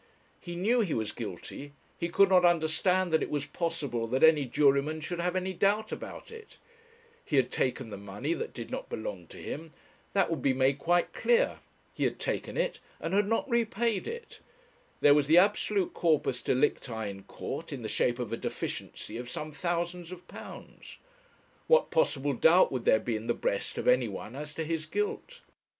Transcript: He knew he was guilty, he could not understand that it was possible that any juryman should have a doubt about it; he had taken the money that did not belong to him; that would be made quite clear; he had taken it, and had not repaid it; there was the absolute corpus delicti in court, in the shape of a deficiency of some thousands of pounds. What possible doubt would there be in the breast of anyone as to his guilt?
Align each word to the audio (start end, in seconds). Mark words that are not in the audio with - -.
He 0.39 0.55
knew 0.55 0.79
he 0.81 0.95
was 0.95 1.11
guilty, 1.11 1.73
he 1.95 2.09
could 2.09 2.27
not 2.27 2.43
understand 2.43 3.13
that 3.13 3.21
it 3.21 3.29
was 3.29 3.45
possible 3.45 4.07
that 4.07 4.23
any 4.23 4.45
juryman 4.45 4.99
should 4.99 5.19
have 5.19 5.35
a 5.35 5.53
doubt 5.53 5.91
about 5.91 6.31
it; 6.31 6.57
he 7.23 7.35
had 7.35 7.51
taken 7.51 7.91
the 7.91 7.99
money 7.99 8.33
that 8.33 8.51
did 8.51 8.71
not 8.71 8.89
belong 8.89 9.27
to 9.27 9.37
him; 9.37 9.73
that 10.13 10.27
would 10.31 10.41
be 10.41 10.53
made 10.55 10.79
quite 10.79 11.13
clear; 11.13 11.59
he 11.93 12.05
had 12.05 12.17
taken 12.17 12.57
it, 12.57 12.79
and 12.99 13.13
had 13.13 13.27
not 13.27 13.47
repaid 13.47 14.07
it; 14.07 14.39
there 15.01 15.13
was 15.13 15.27
the 15.27 15.37
absolute 15.37 15.93
corpus 15.93 16.41
delicti 16.41 17.07
in 17.07 17.21
court, 17.25 17.71
in 17.71 17.83
the 17.83 17.87
shape 17.87 18.17
of 18.17 18.33
a 18.33 18.37
deficiency 18.37 19.17
of 19.19 19.29
some 19.29 19.51
thousands 19.51 20.11
of 20.11 20.27
pounds. 20.27 20.97
What 21.67 21.91
possible 21.91 22.33
doubt 22.33 22.71
would 22.71 22.85
there 22.85 22.99
be 22.99 23.15
in 23.15 23.27
the 23.27 23.35
breast 23.35 23.77
of 23.77 23.87
anyone 23.87 24.35
as 24.35 24.55
to 24.55 24.63
his 24.63 24.87
guilt? 24.87 25.41